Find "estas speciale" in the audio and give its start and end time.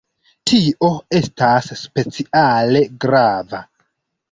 1.19-2.83